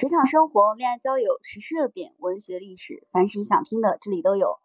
[0.00, 4.58] 职场生活、恋爱交友、时事热点、文学历史，凡是你想听的，这里都有。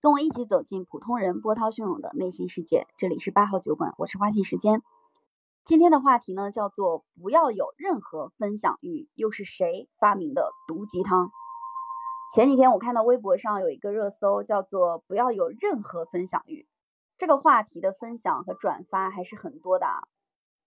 [0.00, 2.86] 跟我一起走进普通人波涛汹涌的内心世界。
[2.96, 4.80] 这里是八号酒馆，我是花信时间。
[5.64, 9.08] 今天的话题呢，叫做不要有任何分享欲。
[9.16, 11.32] 又是谁发明的毒鸡汤？
[12.32, 16.68] 前几天我看到微博上有一个热搜，叫做不要有任何分享欲。
[17.18, 20.04] 这个话题的分享和转发还是很多的啊。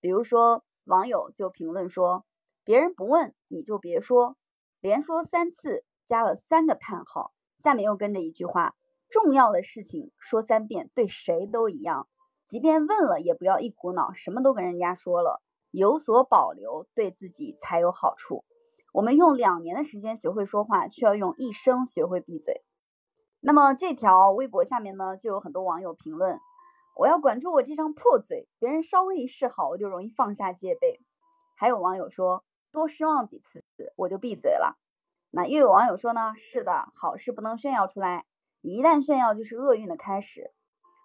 [0.02, 2.26] 比如说网友就评论说。
[2.66, 4.38] 别人不问你就别说，
[4.80, 7.34] 连说三次，加了三个叹号。
[7.60, 8.76] 下面又跟着一句话：
[9.10, 12.08] 重要的事情说三遍，对谁都一样。
[12.48, 18.46] 即便问了，也不要一股脑什么都跟人家说了，有所保留，对自己才有好处。
[18.94, 22.64] 我们用两年的时间学会说话，却要用一生学会闭嘴。
[23.42, 26.40] 那么这条微博下面呢，就有很多网友评论：
[26.96, 31.02] 我要管住我这张破嘴，别人稍微一示好，我就容易放下戒备。
[31.58, 32.46] 还有网友说。
[32.74, 33.64] 多失望几次，
[33.96, 34.78] 我就闭嘴了。
[35.30, 36.34] 那又有网友说呢？
[36.38, 38.26] 是的，好事不能炫耀出来，
[38.62, 40.52] 一旦炫耀就是厄运的开始。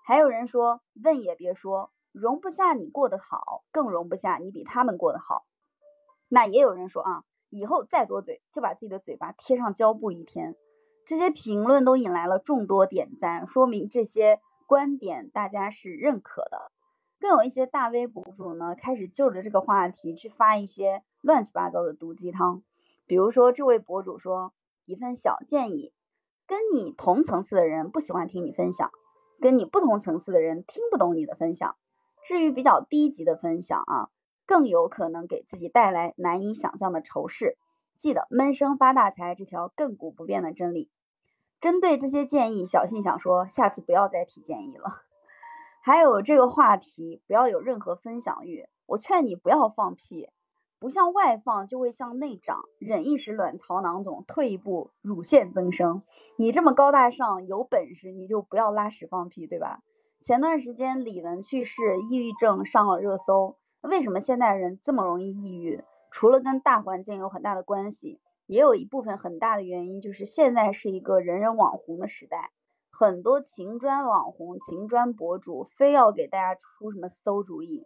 [0.04, 5.44] 还有人说，问也别说，容不下你过得好，更容不下你比他们过得好。
[6.28, 10.56] 那也有人说啊，以后再多嘴，就把自己的嘴巴贴上胶布一天。
[11.04, 16.72] 这些评论都引来了众多点赞，说明这些观点大家是认可的。
[17.20, 22.62] 更有一些大 V 博主呢，开始就着这个话题去发一些乱七八糟的毒鸡汤。
[23.06, 24.54] 比如说，这位博主说
[24.86, 25.92] 一份小建议：
[26.46, 28.90] 跟你同层次的人不喜欢听你分享，
[29.38, 31.76] 跟你不同层次的人听不懂你的分享。
[32.24, 34.08] 至于比较低级的分享啊，
[34.46, 37.58] 更有可能给自己带来难以想象的仇视。
[37.98, 40.88] 记得闷声发大财这条亘古不变的真理。
[41.60, 45.02] 针对这些建议，小信想说，下次不要再提建议了。
[45.84, 48.66] 还有这个话题，不要有任何分享欲。
[48.86, 50.30] 我劝你不要放屁，
[50.80, 52.62] 不向外放就会向内长。
[52.78, 56.02] 忍一时卵巢囊肿，退一步乳腺增生。
[56.36, 59.82] 你这么高大上，有本事你就不要拉屎放屁，对吧？
[60.20, 63.56] 前段时间李玟去世，抑郁症上了热搜。
[63.82, 65.82] 为什么现代人这么容易抑郁？
[66.10, 72.50] 除了跟大环境有很大的关系，也有一部分很大的原因就是现在是一个人人网红的时代。
[72.90, 77.84] 很多情专网红、情专博主非要给大家出什么馊主意，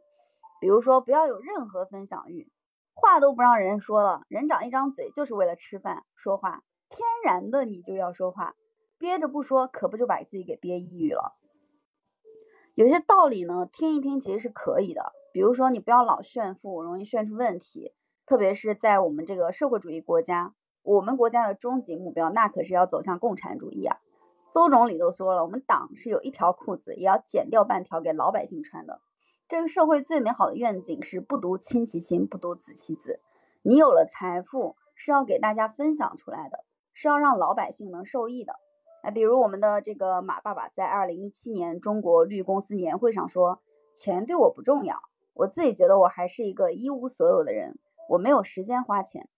[0.61, 2.49] 比如说不要有任何分享欲，
[2.95, 4.23] 话都不让人说了。
[4.29, 8.55] 人长一张嘴就是为了吃饭说话，天然的你就要说话，
[8.99, 11.35] 憋着不说可不就把自己给憋抑郁了。
[12.75, 17.93] 有些道理呢，听一听其实是可以的，比如说你不要老炫富，容易炫出问题。
[18.25, 23.99] 特别是在我们这个社会主义国家，我们国家的终极目标那可是要走向共产主义啊。
[24.53, 29.01] 邹总理都说了，我们党是有一条裤子，也要剪掉半条给老百姓穿的。
[29.53, 33.21] 这个社会最美好的愿景是不独亲其亲，不独子其子。
[33.61, 36.65] 你有了财富是要给大家分享出来的，
[36.95, 38.55] 是要让老百姓能受益的。
[39.03, 43.61] 哎，比如我们的这个马爸爸在二零一七年中国绿公司年会上说
[43.93, 45.03] ：“钱对我不重要，
[45.35, 49.29] 我自己觉得我还是一个一无所有的人，我没有时间花钱。”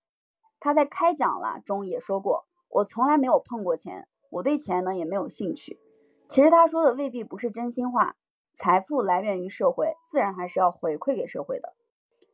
[0.60, 5.80] 他在开讲了中也说过：“我从来没有碰过钱。”我对钱呢也没有兴趣，
[6.28, 8.14] 其实他说的未必不是真心话。
[8.54, 11.74] 财富来源于社会，自然还是要回馈给社会的。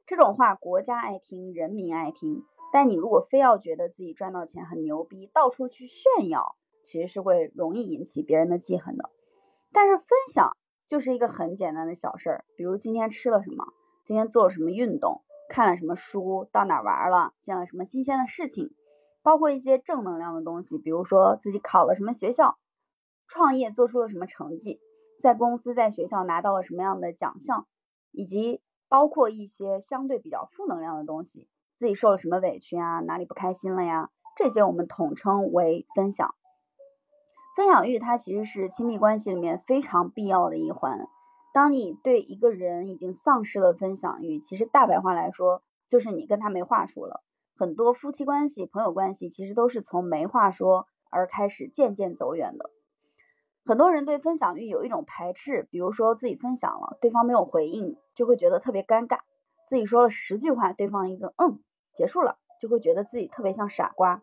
[0.07, 2.45] 这种话国家爱听，人民爱听。
[2.73, 9.11] 但你如果非要觉得自己赚到钱很牛逼，到处去炫耀，其实是会容易引起别人的记恨的。
[9.73, 13.65] 但是分享就是一个很简单的小事儿，比如今天吃了什么，
[14.05, 18.75] 今天做了什么运动，看了什么书，到哪玩了，见了什么新鲜的事情。
[19.23, 22.59] 包括一些正能量的东西，比如说自己考了什么学校，
[23.27, 24.81] 创业做出了什么成绩，
[25.21, 27.67] 在公司在学校拿到了什么样的奖项，
[28.11, 31.49] 以及包括一些相对比较负能量的东西，
[31.79, 36.35] 自己受了什么委屈啊，哪里不开心了呀，这些我们统称为分享。
[37.57, 41.07] 分享欲它其实是亲密关系里面非常必要的一环。
[41.53, 47.23] 当你对一个人已经丧失了分享欲，其实大白话来说，就是你跟他没话说了。
[47.57, 52.71] 很多夫妻关系、朋友关系其实都是从没话说而开始渐渐走远的。
[53.65, 59.19] 很多人对分享欲有一种排斥，比如说自己分享了，对方没有回应，就会觉得特别尴尬；
[59.69, 61.61] 自己说了十句话，对方一个嗯
[61.95, 64.23] 结束了，就会觉得自己特别像傻瓜。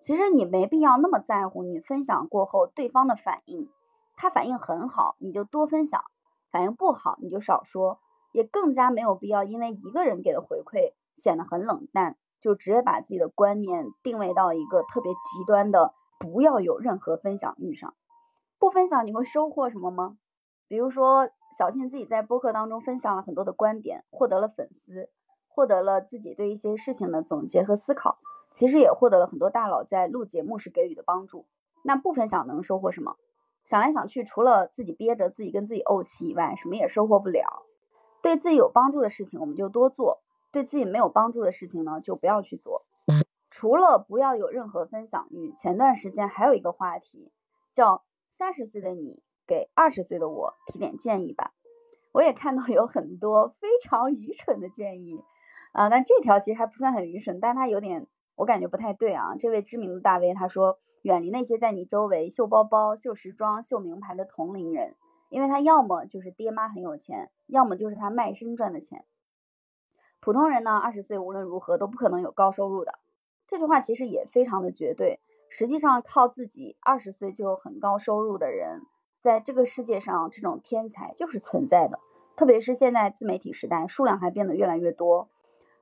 [0.00, 3.68] 其实你没必要那么在乎你分享过后对方的反应，
[4.16, 6.00] 他反应很好，你就多分享；
[6.50, 8.00] 反应不好，你就少说。
[8.32, 12.16] 也更加没有必要因为一个人给的回馈显得很冷淡。
[12.40, 17.94] 就直接把自己的观念定位到一个特别极端的，不要有任何分享欲上。
[18.58, 20.18] 不分享你会收获什么吗？
[20.66, 25.10] 比如说小庆自己在播客当中分享了很多的观点，获得了粉丝，
[25.48, 28.18] 获得了自己对一些事情的总结和思考。
[28.50, 31.46] 其实也获得了很多大佬在录节目时给予的帮助。
[31.82, 33.16] 那不分享能收获什么？
[33.64, 37.62] 想来想去，除了自己憋着、自己跟自己怄气以外，什么也收获不了。
[38.22, 40.20] 对自己有帮助的事情，我们就多做；
[40.50, 42.84] 对自己没有帮助的事情呢，就不要去做。
[43.50, 47.30] 除了不要有任何分享欲，前段时间还有一个话题
[47.72, 48.02] 叫
[48.38, 51.52] “三十岁的你给二十岁的我提点建议吧”。
[52.12, 55.22] 我也看到有很多非常愚蠢的建议
[55.72, 58.06] 啊，但这条其实还不算很愚蠢，但它有点
[58.36, 59.34] 我感觉不太对啊。
[59.38, 60.78] 这位知名的大 V 他说。
[61.02, 64.96] 远离那些在你周围秀包包、秀时装、秀名牌的同龄人，
[65.30, 69.04] 因为他要么就是爹妈很有钱，要么就是他卖身赚的钱。
[70.18, 72.98] 普通人呢，二十岁无论如何都不可能有高收入的。
[73.46, 75.20] 这句话其实也非常的绝对。
[75.50, 78.82] 实际上，靠自己二十岁就有很高收入的人，
[79.22, 81.98] 在这个世界上，这种天才就是存在的。
[82.36, 85.28] 特别是现在自媒体时代，数量还变得越来越多。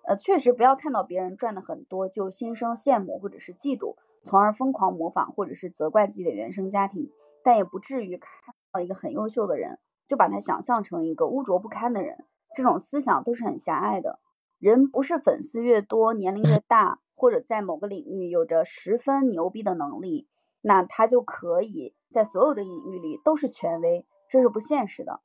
[0.04, 3.96] 呃，确实不要看到别人赚的很多就心生羡慕或者是嫉妒。
[4.22, 7.12] 从而疯狂模仿或者是责怪自己的原生家庭，
[7.44, 12.24] 但也不至于看到一个很优秀的人就把他想象成一个污浊不堪的人，
[12.56, 14.18] 这种思想都是很狭隘的。
[14.58, 20.28] 人不是粉丝越多、年龄越大，或者在某个领域有着十分牛逼的能力，
[20.60, 25.20] 那他就可以在所有的领域里都是权威，这是不现实的。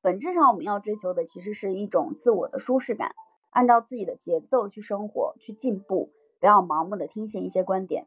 [0.00, 3.14] 本质上，我们要追求的其实是一种自我的舒适感，
[3.50, 6.10] 按照自己的节奏去生活、去进步，
[6.40, 8.06] 不要盲目的听信一些观点。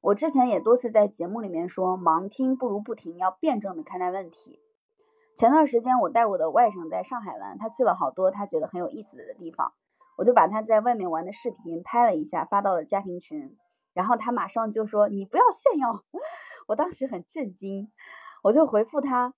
[0.00, 4.60] 我之前也多次在节目里面说，盲听不如不听，要辩证的看待问题。
[5.34, 9.72] 前段时间我带我的外甥在上海玩，他去了好多他觉得很有意思的地方，
[10.16, 13.56] 我就把他在外面玩的视频拍了一下，发到了家庭群，
[13.92, 16.04] 然后他马上就说：“你不要炫耀。”
[16.68, 17.92] 我当时很震惊，
[18.42, 19.34] 我就回复他：“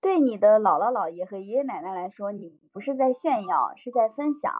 [0.00, 4.52] 对你的姥姥姥爷和爷爷奶奶来说，你不是在炫耀，是在分享。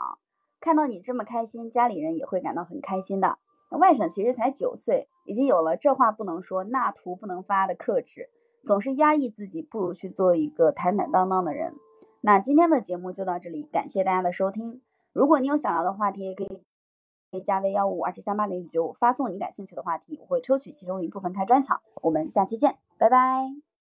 [0.61, 3.39] 看到你这么开心，家里人也会感到很开心的。”
[3.71, 8.29] 外甥其实才九岁，已经有了这话不能说那图不能发的克制，
[8.67, 11.75] 总是压抑自己，不如去做一个坦坦荡荡的人。
[12.21, 14.83] 那今天的节目就到这里，感谢大家的收听。
[15.13, 16.49] 如果你有想要的话题，也可以
[17.31, 21.81] 可以加微幺五二七三八零九五发送你感兴趣的话题，我会抽取其中一部分开专场。
[22.03, 23.72] 我们下期见，拜拜。